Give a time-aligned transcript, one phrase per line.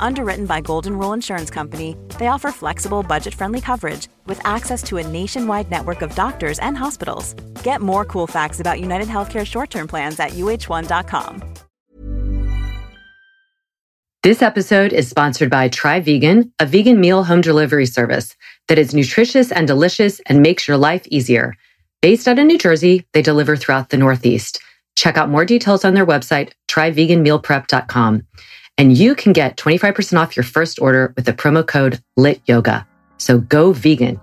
[0.00, 4.96] Underwritten by Golden Rule Insurance Company, they offer flexible, budget friendly coverage with access to
[4.96, 7.34] a nationwide network of doctors and hospitals.
[7.62, 11.42] Get more cool facts about United Healthcare short term plans at uh1.com.
[14.22, 18.36] This episode is sponsored by Try Vegan, a vegan meal home delivery service
[18.68, 21.54] that is nutritious and delicious and makes your life easier.
[22.02, 24.60] Based out of New Jersey, they deliver throughout the Northeast.
[24.94, 28.26] Check out more details on their website, tryveganmealprep.com.
[28.80, 32.86] And you can get 25% off your first order with the promo code LIT YOGA.
[33.18, 34.18] So go vegan.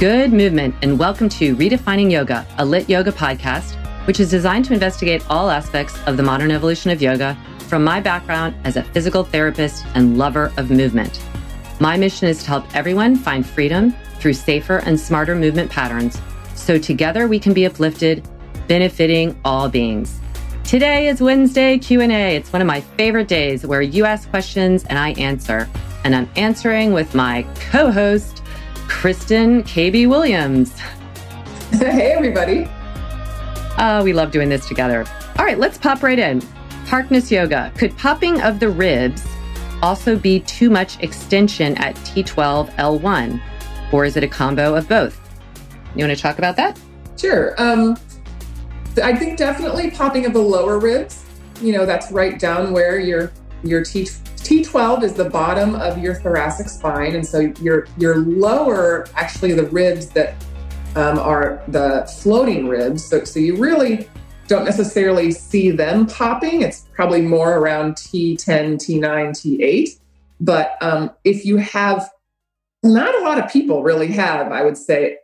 [0.00, 3.74] Good movement, and welcome to Redefining Yoga, a lit yoga podcast,
[4.06, 7.36] which is designed to investigate all aspects of the modern evolution of yoga
[7.68, 11.22] from my background as a physical therapist and lover of movement.
[11.78, 13.94] My mission is to help everyone find freedom
[14.24, 16.18] through safer and smarter movement patterns
[16.54, 18.26] so together we can be uplifted,
[18.68, 20.18] benefiting all beings.
[20.64, 22.34] Today is Wednesday Q&A.
[22.34, 25.68] It's one of my favorite days where you ask questions and I answer.
[26.04, 28.42] And I'm answering with my co-host,
[28.88, 30.74] Kristen KB Williams.
[31.72, 32.66] Hey everybody.
[33.78, 35.04] Oh, we love doing this together.
[35.38, 36.40] All right, let's pop right in.
[36.86, 37.70] Harkness yoga.
[37.76, 39.22] Could popping of the ribs
[39.82, 43.38] also be too much extension at T12 L1?
[43.94, 45.20] Or is it a combo of both?
[45.94, 46.80] You want to talk about that?
[47.16, 47.54] Sure.
[47.62, 47.96] Um,
[49.00, 51.24] I think definitely popping of the lower ribs.
[51.62, 53.30] You know, that's right down where your
[53.62, 59.06] your T T12 is the bottom of your thoracic spine, and so your your lower,
[59.14, 60.34] actually, the ribs that
[60.96, 63.04] um, are the floating ribs.
[63.04, 64.08] So, so you really
[64.48, 66.62] don't necessarily see them popping.
[66.62, 70.00] It's probably more around T10, T9, T8.
[70.40, 72.10] But um, if you have
[72.84, 75.18] not a lot of people really have, I would say,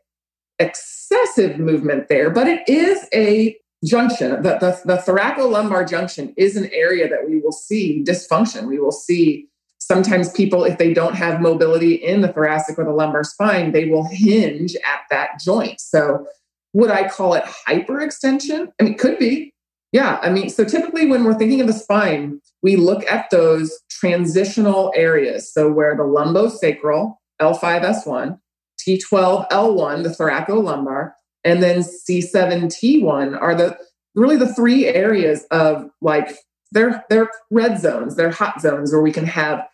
[0.58, 4.42] excessive movement there, but it is a junction.
[4.42, 8.66] The, the, the thoracolumbar junction is an area that we will see dysfunction.
[8.66, 9.48] We will see
[9.78, 13.86] sometimes people, if they don't have mobility in the thoracic or the lumbar spine, they
[13.86, 15.80] will hinge at that joint.
[15.80, 16.26] So,
[16.72, 18.68] would I call it hyperextension?
[18.78, 19.52] I mean, could be.
[19.90, 20.20] Yeah.
[20.22, 24.92] I mean, so typically when we're thinking of the spine, we look at those transitional
[24.94, 25.52] areas.
[25.52, 28.38] So, where the lumbosacral L5S1,
[28.80, 31.12] T12L1, the thoracolumbar,
[31.44, 33.78] and then C7T1 are the
[34.14, 36.36] really the three areas of like
[36.72, 39.66] they're they're red zones, they're hot zones where we can have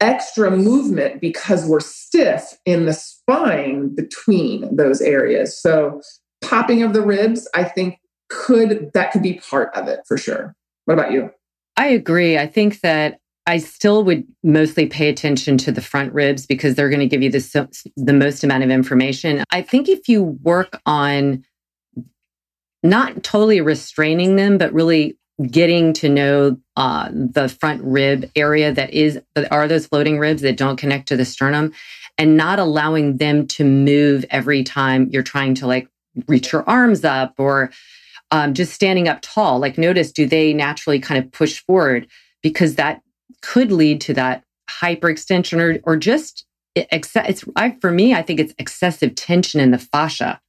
[0.00, 5.60] extra movement because we're stiff in the spine between those areas.
[5.60, 6.00] So
[6.42, 7.98] popping of the ribs, I think
[8.28, 10.54] could that could be part of it for sure.
[10.86, 11.30] What about you?
[11.76, 12.36] I agree.
[12.36, 16.88] I think that I still would mostly pay attention to the front ribs because they're
[16.88, 19.42] going to give you the, the most amount of information.
[19.50, 21.44] I think if you work on
[22.82, 25.18] not totally restraining them, but really
[25.50, 30.42] getting to know uh, the front rib area that is that are those floating ribs
[30.42, 31.72] that don't connect to the sternum
[32.18, 35.88] and not allowing them to move every time you're trying to like
[36.28, 37.70] reach your arms up or
[38.30, 42.06] um, just standing up tall like notice do they naturally kind of push forward
[42.42, 43.00] because that
[43.42, 48.54] could lead to that hyperextension or, or just it's I, for me, I think it's
[48.58, 50.40] excessive tension in the fascia.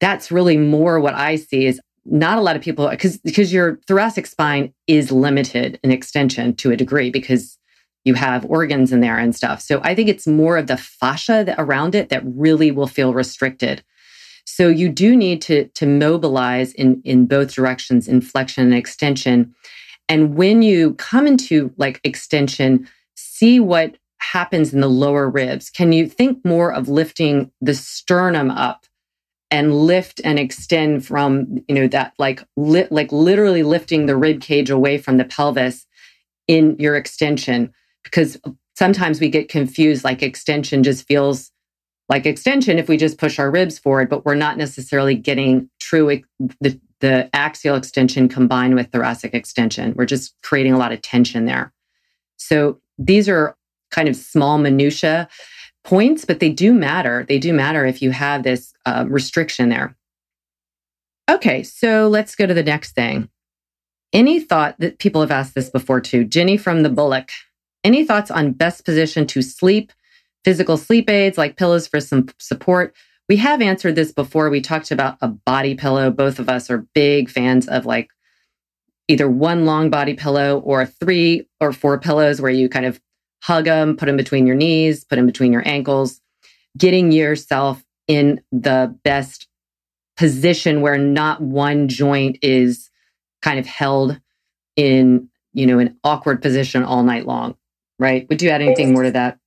[0.00, 3.78] That's really more what I see is not a lot of people because because your
[3.86, 7.58] thoracic spine is limited in extension to a degree because
[8.04, 9.62] you have organs in there and stuff.
[9.62, 13.14] So I think it's more of the fascia that, around it that really will feel
[13.14, 13.82] restricted.
[14.44, 19.54] So you do need to to mobilize in in both directions, in flexion and extension.
[20.08, 25.70] And when you come into like extension, see what happens in the lower ribs.
[25.70, 28.86] Can you think more of lifting the sternum up
[29.50, 34.40] and lift and extend from, you know, that like, li- like literally lifting the rib
[34.40, 35.86] cage away from the pelvis
[36.48, 37.72] in your extension.
[38.02, 38.38] Because
[38.76, 41.50] sometimes we get confused, like extension just feels
[42.08, 46.22] like extension if we just push our ribs forward, but we're not necessarily getting true
[46.60, 49.92] the, the axial extension combined with thoracic extension.
[49.94, 51.70] We're just creating a lot of tension there.
[52.38, 53.54] So these are
[53.90, 55.28] kind of small minutia
[55.84, 57.26] points, but they do matter.
[57.28, 59.94] They do matter if you have this uh, restriction there.
[61.28, 63.28] Okay, so let's go to the next thing.
[64.14, 66.24] Any thought that people have asked this before too?
[66.24, 67.28] Jenny from the Bullock.
[67.84, 69.92] Any thoughts on best position to sleep?
[70.42, 72.94] Physical sleep aids like pillows for some support.
[73.28, 74.50] We have answered this before.
[74.50, 76.10] We talked about a body pillow.
[76.10, 78.10] Both of us are big fans of like
[79.08, 83.00] either one long body pillow or three or four pillows where you kind of
[83.42, 86.20] hug them, put them between your knees, put them between your ankles,
[86.76, 89.48] getting yourself in the best
[90.16, 92.90] position where not one joint is
[93.42, 94.20] kind of held
[94.76, 97.56] in, you know, an awkward position all night long,
[97.98, 98.26] right?
[98.28, 99.38] Would you add anything more to that?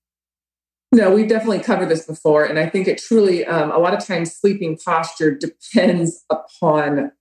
[0.92, 2.46] No, we've definitely covered this before.
[2.46, 7.12] And I think it truly, um, a lot of times, sleeping posture depends upon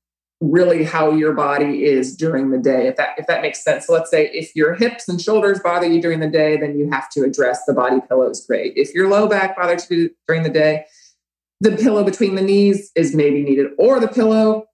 [0.41, 3.93] really how your body is during the day if that if that makes sense so
[3.95, 7.09] let's say if your hips and shoulders bother you during the day then you have
[7.09, 10.85] to address the body pillows great if your low back bothers you during the day
[11.63, 14.67] the pillow between the knees is maybe needed or the pillow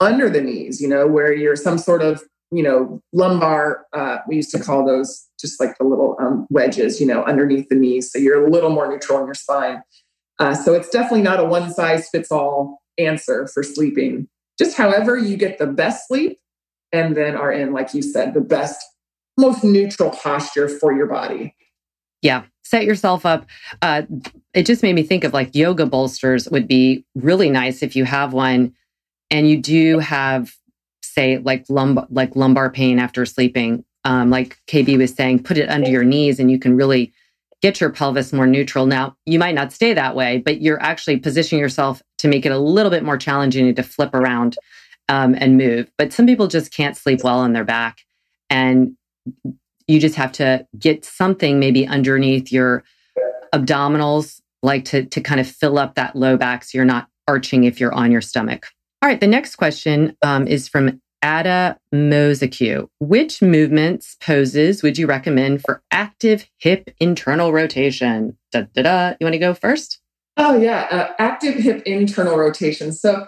[0.00, 2.20] under the knees you know where you're some sort of
[2.50, 7.00] you know lumbar uh, we used to call those just like the little um, wedges
[7.00, 9.82] you know underneath the knees so you're a little more neutral in your spine
[10.38, 15.16] uh, so it's definitely not a one size fits all answer for sleeping just however
[15.16, 16.38] you get the best sleep
[16.94, 18.80] and then are in, like you said, the best,
[19.36, 21.54] most neutral posture for your body.
[22.22, 22.44] Yeah.
[22.62, 23.46] Set yourself up.
[23.82, 24.02] Uh,
[24.54, 28.04] it just made me think of like yoga bolsters would be really nice if you
[28.04, 28.72] have one
[29.28, 30.54] and you do have,
[31.14, 33.84] say, like lumbar, like lumbar pain after sleeping.
[34.04, 37.12] Um, like KB was saying, put it under your knees and you can really
[37.62, 38.84] get your pelvis more neutral.
[38.84, 42.52] Now, you might not stay that way, but you're actually positioning yourself to make it
[42.52, 44.58] a little bit more challenging to flip around
[45.08, 45.90] um, and move.
[45.96, 48.00] But some people just can't sleep well on their back.
[48.50, 48.96] And
[49.86, 52.84] you just have to get something maybe underneath your
[53.54, 57.64] abdominals, like to, to kind of fill up that low back so you're not arching
[57.64, 58.66] if you're on your stomach.
[59.00, 62.88] All right, the next question um, is from Ada Mozaku.
[63.00, 68.36] Which movements, poses would you recommend for active hip internal rotation?
[68.52, 69.14] Da, da, da.
[69.18, 70.00] You want to go first?
[70.36, 70.86] Oh, yeah.
[70.90, 72.92] Uh, active hip internal rotation.
[72.92, 73.26] So,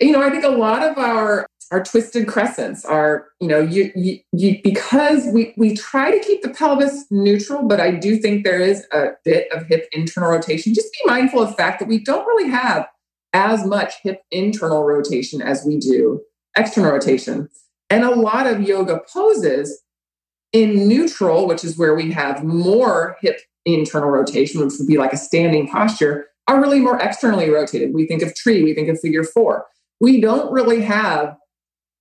[0.00, 3.90] you know, I think a lot of our our twisted crescents are, you know, you,
[3.96, 8.44] you, you because we we try to keep the pelvis neutral, but I do think
[8.44, 10.74] there is a bit of hip internal rotation.
[10.74, 12.86] Just be mindful of the fact that we don't really have
[13.32, 16.20] as much hip internal rotation as we do
[16.56, 17.48] external rotation.
[17.90, 19.82] And a lot of yoga poses
[20.52, 25.12] in neutral, which is where we have more hip internal rotation, which would be like
[25.12, 27.94] a standing posture, are really more externally rotated.
[27.94, 29.66] We think of tree, we think of figure four.
[30.00, 31.36] We don't really have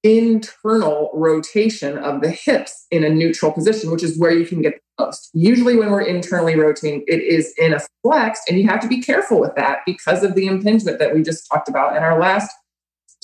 [0.04, 4.74] internal rotation of the hips in a neutral position, which is where you can get
[4.98, 5.30] the most.
[5.34, 9.02] Usually, when we're internally rotating, it is in a flex, and you have to be
[9.02, 12.52] careful with that because of the impingement that we just talked about in our last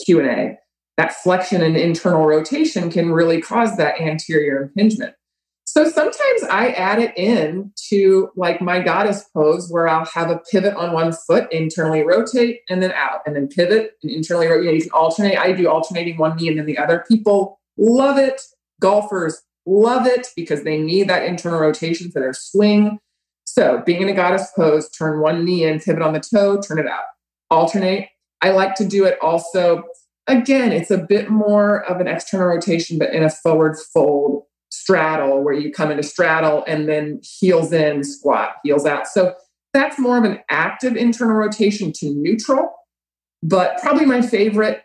[0.06, 0.58] Q and A
[1.00, 5.16] that flexion and internal rotation can really cause that anterior impingement.
[5.64, 10.42] So sometimes I add it in to like my goddess pose where I'll have a
[10.52, 14.66] pivot on one foot, internally rotate and then out, and then pivot and internally rotate.
[14.66, 15.38] You, know, you can alternate.
[15.38, 17.06] I do alternating one knee and then the other.
[17.08, 18.42] People love it.
[18.82, 23.00] Golfers love it because they need that internal rotation for their swing.
[23.46, 26.78] So being in a goddess pose, turn one knee in, pivot on the toe, turn
[26.78, 27.04] it out.
[27.50, 28.10] Alternate.
[28.42, 29.86] I like to do it also
[30.30, 35.44] Again, it's a bit more of an external rotation, but in a forward fold straddle
[35.44, 39.08] where you come into straddle and then heels in, squat, heels out.
[39.08, 39.34] So
[39.74, 42.70] that's more of an active internal rotation to neutral.
[43.42, 44.84] But probably my favorite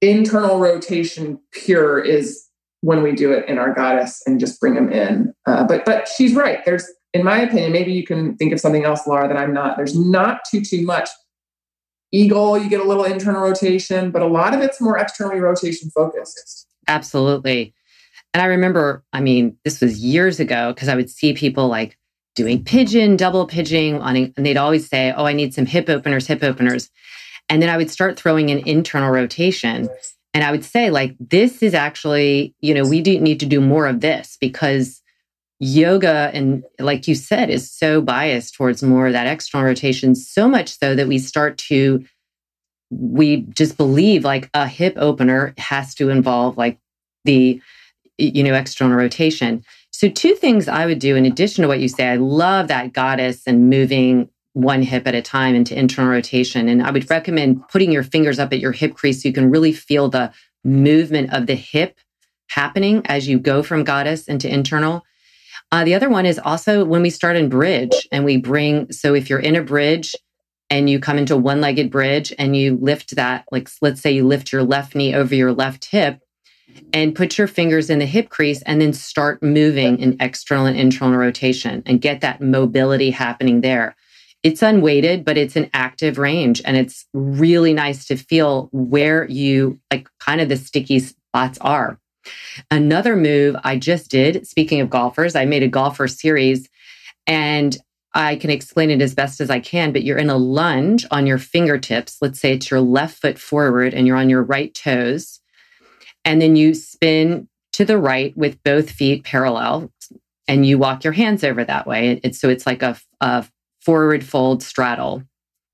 [0.00, 2.44] internal rotation pure is
[2.80, 5.32] when we do it in our goddess and just bring them in.
[5.46, 6.64] Uh, but but she's right.
[6.64, 6.84] There's,
[7.14, 9.76] in my opinion, maybe you can think of something else, Laura, that I'm not.
[9.76, 11.08] There's not too too much
[12.12, 15.90] eagle, you get a little internal rotation, but a lot of it's more externally rotation
[15.90, 16.68] focused.
[16.86, 17.74] Absolutely.
[18.34, 21.98] And I remember, I mean, this was years ago because I would see people like
[22.34, 26.42] doing pigeon, double pigeon, and they'd always say, Oh, I need some hip openers, hip
[26.42, 26.88] openers.
[27.48, 29.88] And then I would start throwing in internal rotation.
[30.32, 33.60] And I would say, like, this is actually, you know, we do need to do
[33.60, 35.01] more of this because
[35.62, 40.48] yoga and like you said is so biased towards more of that external rotation so
[40.48, 42.04] much so that we start to
[42.90, 46.80] we just believe like a hip opener has to involve like
[47.24, 47.62] the
[48.18, 49.64] you know external rotation.
[49.92, 52.92] So two things i would do in addition to what you say i love that
[52.92, 57.66] goddess and moving one hip at a time into internal rotation and i would recommend
[57.68, 60.32] putting your fingers up at your hip crease so you can really feel the
[60.64, 62.00] movement of the hip
[62.48, 65.04] happening as you go from goddess into internal
[65.72, 69.14] uh, the other one is also when we start in bridge and we bring so
[69.14, 70.14] if you're in a bridge
[70.68, 74.26] and you come into one legged bridge and you lift that, like let's say you
[74.26, 76.20] lift your left knee over your left hip
[76.92, 80.78] and put your fingers in the hip crease and then start moving in external and
[80.78, 83.96] internal rotation and get that mobility happening there.
[84.42, 89.80] It's unweighted, but it's an active range and it's really nice to feel where you
[89.90, 91.98] like kind of the sticky spots are.
[92.70, 96.68] Another move I just did, speaking of golfers, I made a golfer series
[97.26, 97.76] and
[98.14, 101.26] I can explain it as best as I can, but you're in a lunge on
[101.26, 102.18] your fingertips.
[102.20, 105.40] Let's say it's your left foot forward and you're on your right toes.
[106.24, 109.90] And then you spin to the right with both feet parallel
[110.46, 112.20] and you walk your hands over that way.
[112.22, 113.46] It's, so it's like a, a
[113.80, 115.22] forward fold straddle.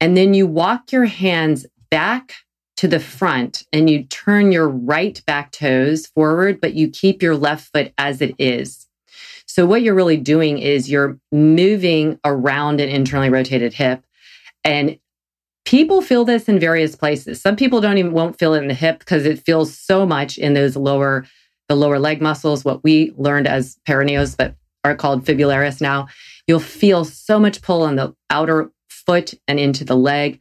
[0.00, 2.34] And then you walk your hands back
[2.78, 7.36] to the front and you turn your right back toes forward, but you keep your
[7.36, 8.86] left foot as it is.
[9.46, 14.04] So what you're really doing is you're moving around an internally rotated hip
[14.62, 14.96] and
[15.64, 17.42] people feel this in various places.
[17.42, 20.38] Some people don't even won't feel it in the hip because it feels so much
[20.38, 21.26] in those lower
[21.68, 24.54] the lower leg muscles, what we learned as peroneus but
[24.84, 26.06] are called fibularis now.
[26.46, 30.40] You'll feel so much pull on the outer foot and into the leg.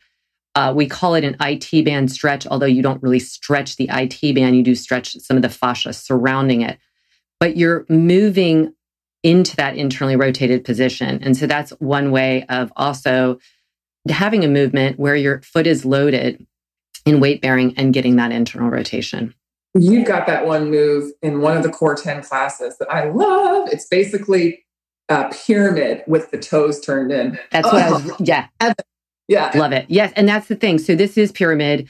[0.57, 4.33] Uh, we call it an IT band stretch, although you don't really stretch the IT
[4.33, 6.79] band, you do stretch some of the fascia surrounding it.
[7.39, 8.73] But you're moving
[9.21, 11.21] into that internally rotated position.
[11.21, 13.37] And so that's one way of also
[14.09, 16.43] having a movement where your foot is loaded
[17.05, 19.35] in weight bearing and getting that internal rotation.
[19.75, 23.69] You've got that one move in one of the core 10 classes that I love.
[23.71, 24.65] It's basically
[25.07, 27.37] a pyramid with the toes turned in.
[27.51, 27.85] That's what oh.
[27.85, 28.47] I was, yeah.
[29.27, 29.51] Yeah.
[29.55, 29.85] Love it.
[29.89, 30.13] Yes.
[30.15, 30.77] And that's the thing.
[30.79, 31.89] So this is pyramid.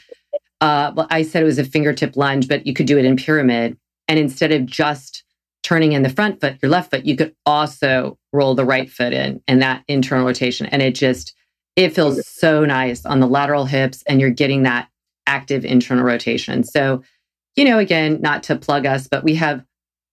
[0.60, 3.16] Uh, well, I said it was a fingertip lunge, but you could do it in
[3.16, 3.78] pyramid.
[4.08, 5.24] And instead of just
[5.64, 9.14] turning in the front foot, your left foot, you could also roll the right foot
[9.14, 10.66] in and that internal rotation.
[10.68, 11.34] And it just,
[11.76, 14.90] it feels so nice on the lateral hips and you're getting that
[15.28, 16.64] active internal rotation.
[16.64, 17.04] So,
[17.56, 19.64] you know, again, not to plug us, but we have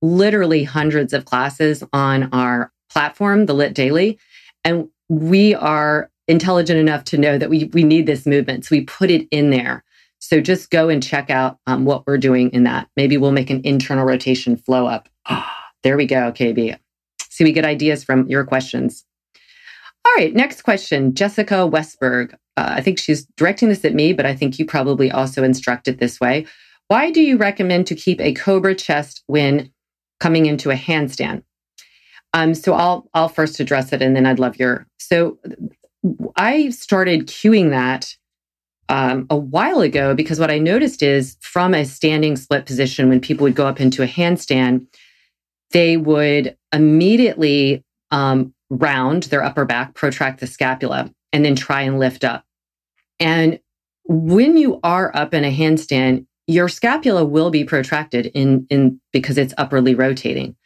[0.03, 4.19] literally hundreds of classes on our platform, the Lit Daily,
[4.65, 8.65] and we are intelligent enough to know that we, we need this movement.
[8.65, 9.85] So we put it in there.
[10.19, 12.89] So just go and check out um, what we're doing in that.
[12.97, 15.09] Maybe we'll make an internal rotation flow up.
[15.83, 16.79] there we go, KB.
[17.29, 19.05] See, we get ideas from your questions.
[20.07, 21.15] All right, next question.
[21.15, 22.35] Jessica Westberg.
[22.57, 25.89] Uh, I think she's directing this at me, but I think you probably also instruct
[25.89, 26.47] it this way.
[26.89, 29.73] Why do you recommend to keep a cobra chest when
[30.21, 31.43] coming into a handstand?
[32.35, 34.87] Um, so I'll I'll first address it, and then I'd love your.
[34.99, 35.39] So
[36.37, 38.15] I started cueing that
[38.89, 43.21] um, a while ago because what I noticed is from a standing split position, when
[43.21, 44.87] people would go up into a handstand,
[45.71, 51.99] they would immediately um, round their upper back, protract the scapula, and then try and
[51.99, 52.45] lift up.
[53.19, 53.59] And
[54.05, 59.39] when you are up in a handstand, your scapula will be protracted in, in because
[59.39, 60.57] it's upwardly rotating.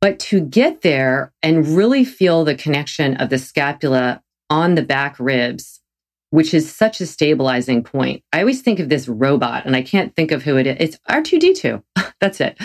[0.00, 5.16] But to get there and really feel the connection of the scapula on the back
[5.18, 5.80] ribs,
[6.30, 8.22] which is such a stabilizing point.
[8.32, 10.76] I always think of this robot and I can't think of who it is.
[10.80, 11.82] It's R2D2.
[12.20, 12.58] That's it.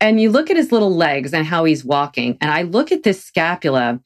[0.00, 2.38] And you look at his little legs and how he's walking.
[2.40, 4.00] And I look at this scapula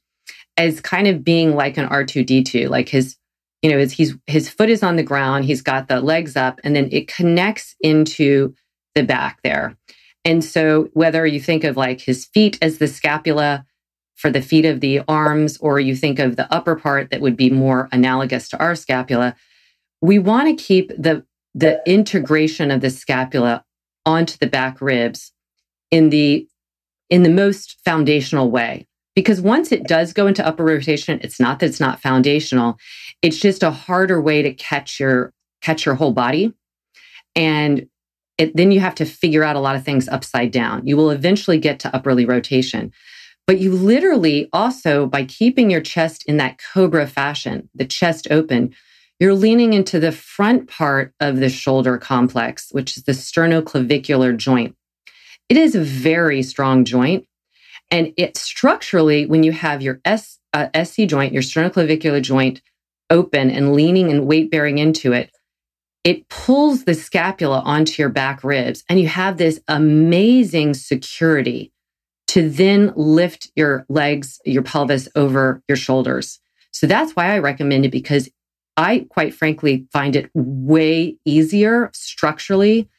[0.56, 3.16] as kind of being like an R2D2, like his,
[3.62, 6.74] you know, his, his foot is on the ground, he's got the legs up, and
[6.74, 8.54] then it connects into
[8.94, 9.76] the back there.
[10.24, 13.64] And so whether you think of like his feet as the scapula,
[14.16, 17.36] for the feet of the arms, or you think of the upper part that would
[17.36, 19.36] be more analogous to our scapula,
[20.00, 23.64] we want to keep the, the integration of the scapula
[24.04, 25.32] onto the back ribs
[25.90, 26.48] in the,
[27.10, 28.86] in the most foundational way.
[29.14, 32.76] Because once it does go into upper rotation, it's not that it's not foundational.
[33.22, 35.32] It's just a harder way to catch your,
[35.62, 36.52] catch your whole body.
[37.34, 37.88] And
[38.38, 40.86] it, then you have to figure out a lot of things upside down.
[40.86, 42.92] You will eventually get to upperly rotation.
[43.46, 48.74] But you literally also, by keeping your chest in that cobra fashion, the chest open,
[49.20, 54.74] you're leaning into the front part of the shoulder complex, which is the sternoclavicular joint.
[55.48, 57.26] It is a very strong joint.
[57.90, 62.60] And it structurally, when you have your S, uh, SC joint, your sternoclavicular joint
[63.10, 65.30] open and leaning and weight bearing into it,
[66.02, 71.72] it pulls the scapula onto your back ribs and you have this amazing security
[72.36, 76.38] to then lift your legs, your pelvis over your shoulders.
[76.70, 78.28] So that's why I recommend it because
[78.76, 82.90] I quite frankly find it way easier structurally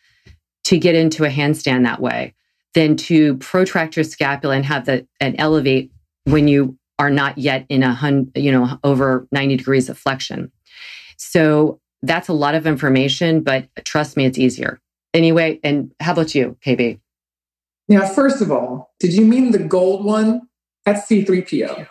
[0.63, 2.33] to get into a handstand that way
[2.73, 5.91] than to protract your scapula and have the and elevate
[6.23, 10.51] when you are not yet in a hun, you know, over 90 degrees of flexion.
[11.17, 14.79] So that's a lot of information, but trust me, it's easier.
[15.13, 16.99] Anyway, and how about you, KB?
[17.87, 20.41] Yeah, first of all, did you mean the gold one?
[20.85, 21.87] That's C3PO.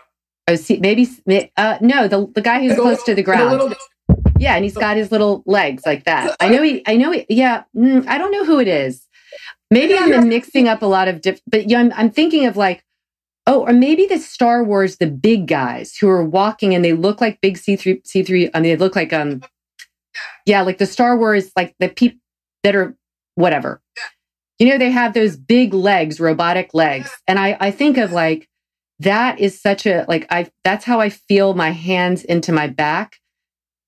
[0.48, 1.08] Oh, see, maybe,
[1.56, 3.74] uh, no, the, the guy who's the close to the ground.
[4.38, 6.36] Yeah, and he's got his little legs like that.
[6.40, 9.06] I know he, I know he, yeah, mm, I don't know who it is.
[9.70, 12.84] Maybe I'm mixing up a lot of different, but yeah, I'm, I'm thinking of like,
[13.46, 17.20] oh, or maybe the Star Wars, the big guys who are walking and they look
[17.20, 19.40] like big C3, C3, I mean, they look like, um,
[20.44, 22.18] yeah, like the Star Wars, like the people
[22.62, 22.96] that are
[23.34, 23.82] whatever.
[24.58, 27.10] You know, they have those big legs, robotic legs.
[27.26, 28.48] And I, I think of like,
[29.00, 33.18] that is such a, like, I, that's how I feel my hands into my back.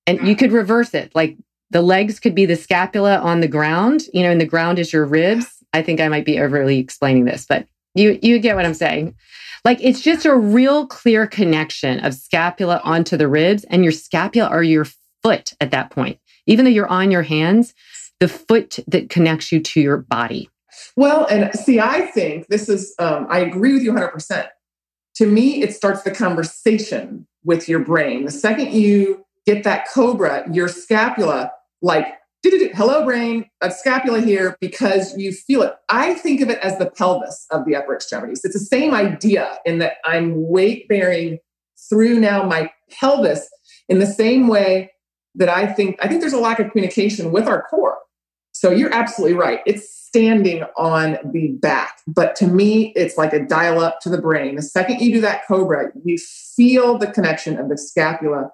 [0.06, 1.12] And you could reverse it.
[1.14, 1.38] Like
[1.70, 4.92] the legs could be the scapula on the ground, you know, and the ground is
[4.92, 5.46] your ribs.
[5.72, 9.14] I think I might be overly explaining this, but you, you get what I'm saying.
[9.64, 14.48] Like it's just a real clear connection of scapula onto the ribs and your scapula
[14.48, 14.86] are your
[15.22, 16.18] foot at that point.
[16.46, 17.74] Even though you're on your hands,
[18.20, 20.48] the foot that connects you to your body.
[20.96, 24.48] Well, and see, I think this is, um, I agree with you 100%.
[25.16, 28.24] To me, it starts the conversation with your brain.
[28.24, 31.50] The second you get that cobra, your scapula,
[31.82, 32.06] like,
[32.42, 35.74] hello, brain, a scapula here because you feel it.
[35.88, 38.42] I think of it as the pelvis of the upper extremities.
[38.44, 41.38] It's the same idea in that I'm weight bearing
[41.88, 43.48] through now my pelvis
[43.88, 44.92] in the same way
[45.34, 47.98] that I think I think there's a lack of communication with our core.
[48.58, 49.60] So you're absolutely right.
[49.66, 54.20] It's standing on the back, but to me, it's like a dial up to the
[54.20, 54.56] brain.
[54.56, 58.50] The second you do that cobra, you feel the connection of the scapula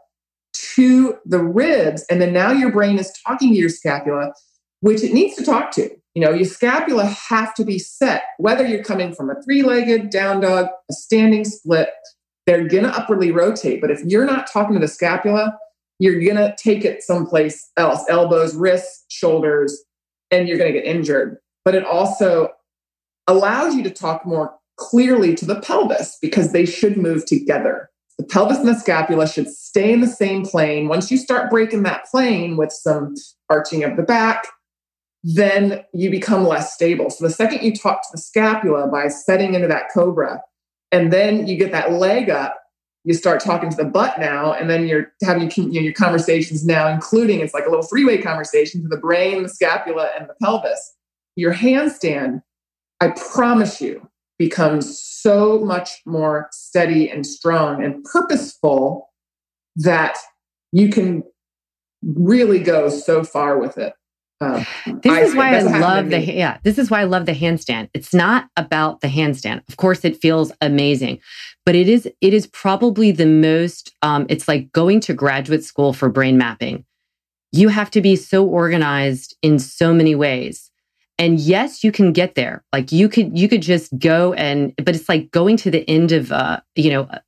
[0.75, 4.35] to the ribs, and then now your brain is talking to your scapula,
[4.81, 5.89] which it needs to talk to.
[6.15, 10.41] You know, your scapula have to be set, whether you're coming from a three-legged down
[10.41, 11.89] dog, a standing split,
[12.45, 13.81] they're gonna upwardly rotate.
[13.81, 15.57] But if you're not talking to the scapula,
[15.99, 19.85] you're going to take it someplace else elbows, wrists, shoulders,
[20.31, 21.39] and you're going to get injured.
[21.65, 22.51] But it also
[23.27, 27.91] allows you to talk more clearly to the pelvis because they should move together.
[28.19, 30.89] The pelvis and the scapula should stay in the same plane.
[30.89, 33.15] Once you start breaking that plane with some
[33.51, 34.47] arching of the back,
[35.25, 37.11] then you become less stable.
[37.11, 40.43] So the second you talk to the scapula by setting into that cobra,
[40.93, 42.57] and then you get that leg up,
[43.05, 46.65] you start talking to the butt now, and then you're having you know, your conversations
[46.65, 50.29] now, including it's like a little three way conversation to the brain, the scapula, and
[50.29, 50.95] the pelvis.
[51.37, 52.43] Your handstand,
[53.01, 59.11] I promise you, becomes so much more steady and strong and purposeful
[59.77, 60.17] that
[60.73, 61.23] you can
[62.03, 63.93] really go so far with it.
[64.41, 66.59] Uh, this I, is why I love the yeah.
[66.65, 67.89] This is why I love the handstand.
[67.95, 69.63] It's not about the handstand.
[69.69, 71.21] Of course, it feels amazing,
[71.65, 73.95] but it is it is probably the most.
[74.03, 76.85] Um, it's like going to graduate school for brain mapping.
[77.53, 80.71] You have to be so organized in so many ways,
[81.19, 82.65] and yes, you can get there.
[82.73, 86.13] Like you could you could just go and, but it's like going to the end
[86.13, 87.23] of uh, you know a,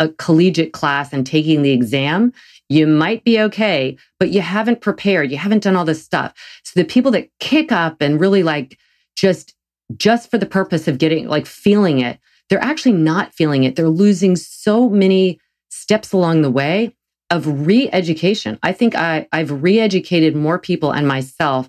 [0.00, 2.32] a collegiate class and taking the exam
[2.68, 5.30] you might be okay, but you haven't prepared.
[5.30, 6.34] You haven't done all this stuff.
[6.64, 8.78] So the people that kick up and really like
[9.16, 9.54] just,
[9.96, 13.76] just for the purpose of getting like feeling it, they're actually not feeling it.
[13.76, 16.94] They're losing so many steps along the way
[17.30, 18.58] of re-education.
[18.62, 21.68] I think I, I've re-educated more people and myself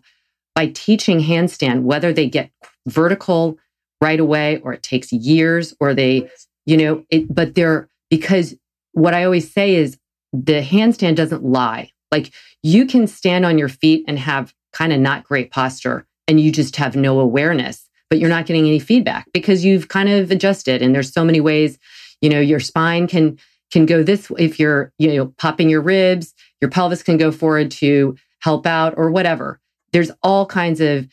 [0.55, 2.49] by teaching handstand, whether they get
[2.87, 3.57] vertical
[4.01, 6.29] right away or it takes years or they,
[6.65, 8.55] you know, it, but they're because
[8.93, 9.98] what I always say is
[10.33, 11.91] the handstand doesn't lie.
[12.11, 12.31] Like
[12.63, 16.51] you can stand on your feet and have kind of not great posture and you
[16.51, 20.81] just have no awareness, but you're not getting any feedback because you've kind of adjusted
[20.81, 21.77] and there's so many ways,
[22.21, 23.37] you know, your spine can
[23.71, 27.69] can go this if you're, you know, popping your ribs, your pelvis can go forward
[27.69, 29.59] to help out or whatever.
[29.91, 31.07] There's all kinds of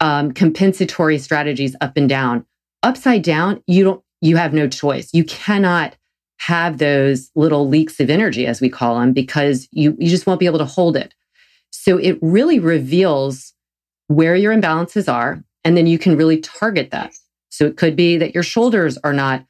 [0.00, 2.46] um, compensatory strategies up and down.
[2.82, 5.10] Upside down, you don't you have no choice.
[5.12, 5.96] You cannot
[6.40, 10.40] have those little leaks of energy, as we call them, because you, you just won't
[10.40, 11.14] be able to hold it.
[11.70, 13.52] So it really reveals
[14.08, 17.12] where your imbalances are, and then you can really target that.
[17.50, 19.44] So it could be that your shoulders are not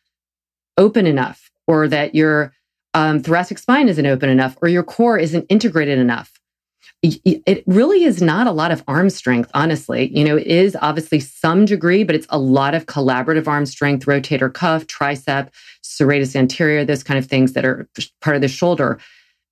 [0.76, 2.52] open enough, or that your
[2.92, 6.39] um, thoracic spine isn't open enough, or your core isn't integrated enough.
[7.02, 10.10] It really is not a lot of arm strength, honestly.
[10.14, 14.04] You know, it is obviously some degree, but it's a lot of collaborative arm strength,
[14.04, 15.48] rotator cuff, tricep,
[15.82, 17.88] serratus anterior, those kind of things that are
[18.20, 18.98] part of the shoulder.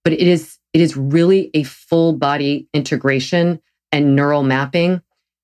[0.05, 3.61] But it is it is really a full body integration
[3.93, 5.01] and neural mapping.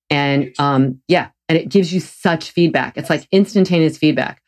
[0.09, 2.97] And um, yeah, and it gives you such feedback.
[2.97, 4.41] It's like instantaneous feedback.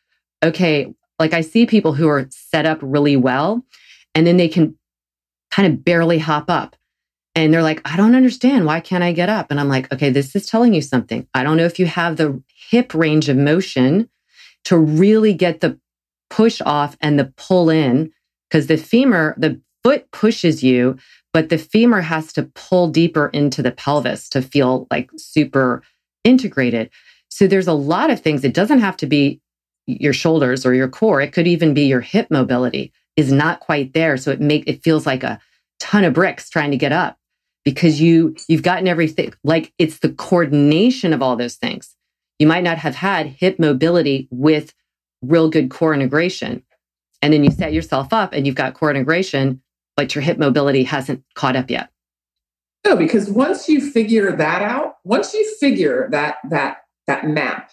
[0.44, 3.64] Okay, like I see people who are set up really well,
[4.14, 4.78] and then they can
[5.50, 6.76] kind of barely hop up.
[7.44, 8.66] And they're like, I don't understand.
[8.66, 9.52] Why can't I get up?
[9.52, 11.24] And I'm like, okay, this is telling you something.
[11.34, 14.10] I don't know if you have the hip range of motion
[14.64, 15.78] to really get the
[16.30, 18.12] push off and the pull in,
[18.50, 20.98] because the femur, the foot pushes you,
[21.32, 25.82] but the femur has to pull deeper into the pelvis to feel like super
[26.24, 26.90] integrated.
[27.28, 28.42] So there's a lot of things.
[28.42, 29.40] It doesn't have to be
[29.86, 31.20] your shoulders or your core.
[31.20, 34.16] It could even be your hip mobility is not quite there.
[34.16, 35.38] So it make it feels like a
[35.78, 37.16] ton of bricks trying to get up
[37.68, 41.94] because you you've gotten everything like it's the coordination of all those things.
[42.38, 44.72] You might not have had hip mobility with
[45.20, 46.62] real good core integration.
[47.20, 49.60] And then you set yourself up and you've got core integration,
[49.98, 51.90] but your hip mobility hasn't caught up yet.
[52.86, 57.70] No, because once you figure that out, once you figure that that that map,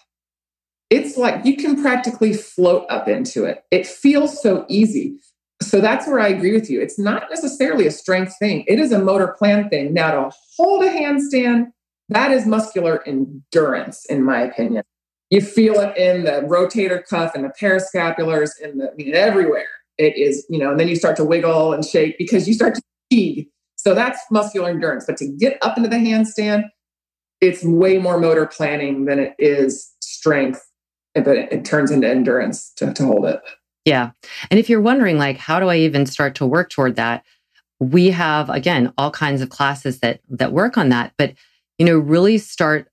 [0.90, 3.64] it's like you can practically float up into it.
[3.70, 5.16] It feels so easy.
[5.62, 6.80] So that's where I agree with you.
[6.80, 8.64] It's not necessarily a strength thing.
[8.66, 9.94] It is a motor plan thing.
[9.94, 11.72] Now to hold a handstand,
[12.10, 14.84] that is muscular endurance, in my opinion.
[15.30, 19.66] You feel it in the rotator cuff and the parascapulars and the I mean, everywhere.
[19.98, 22.74] It is, you know, and then you start to wiggle and shake because you start
[22.74, 23.48] to fatigue
[23.86, 25.04] so that's muscular endurance.
[25.06, 26.64] But to get up into the handstand,
[27.40, 30.60] it's way more motor planning than it is strength,
[31.14, 33.40] but it, it turns into endurance to, to hold it.
[33.86, 34.10] Yeah.
[34.50, 37.24] And if you're wondering, like, how do I even start to work toward that?
[37.78, 41.12] We have, again, all kinds of classes that that work on that.
[41.16, 41.34] But,
[41.78, 42.90] you know, really start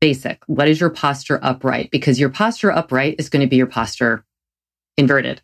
[0.00, 0.42] basic.
[0.46, 1.90] What is your posture upright?
[1.90, 4.24] Because your posture upright is going to be your posture
[4.96, 5.42] inverted.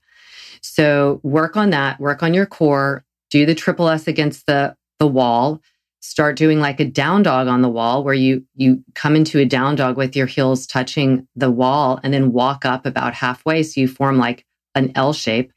[0.63, 5.07] So work on that, work on your core, do the triple S against the, the
[5.07, 5.61] wall,
[6.01, 9.45] start doing like a down dog on the wall where you you come into a
[9.45, 13.81] down dog with your heels touching the wall and then walk up about halfway so
[13.81, 15.53] you form like an L shape.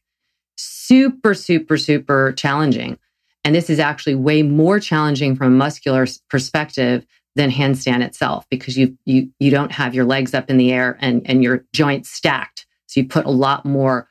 [0.57, 2.97] Super super super challenging.
[3.45, 8.77] And this is actually way more challenging from a muscular perspective than handstand itself because
[8.77, 12.09] you you you don't have your legs up in the air and and your joints
[12.09, 12.65] stacked.
[12.87, 14.07] So you put a lot more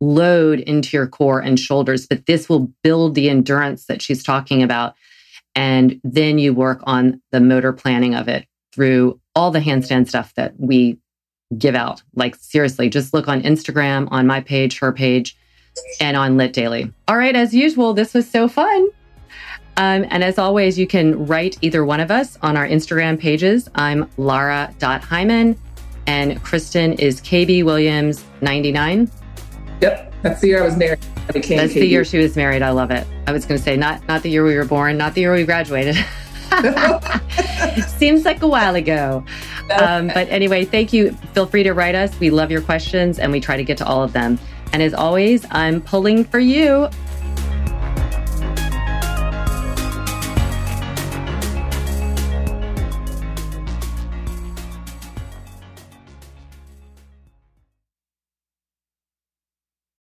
[0.00, 4.62] load into your core and shoulders, but this will build the endurance that she's talking
[4.62, 4.94] about.
[5.54, 10.34] And then you work on the motor planning of it through all the handstand stuff
[10.34, 10.98] that we
[11.58, 12.02] give out.
[12.14, 15.36] Like, seriously, just look on Instagram, on my page, her page,
[16.00, 16.92] and on Lit Daily.
[17.08, 18.88] All right, as usual, this was so fun.
[19.76, 23.68] Um, and as always, you can write either one of us on our Instagram pages.
[23.74, 25.56] I'm Lara.Heimann
[26.06, 29.10] and Kristen is KB Williams 99.
[29.80, 30.98] Yep, that's the year I was married.
[31.56, 32.62] That's the year she was married.
[32.62, 33.06] I love it.
[33.26, 35.32] I was going to say not not the year we were born, not the year
[35.32, 35.96] we graduated.
[37.86, 39.24] Seems like a while ago.
[39.70, 41.12] Um, but anyway, thank you.
[41.32, 42.18] Feel free to write us.
[42.18, 44.38] We love your questions and we try to get to all of them.
[44.72, 46.88] And as always, I'm pulling for you.